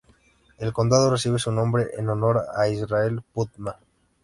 [0.57, 3.75] El condado recibe su nombre en honor a Israel Putnam.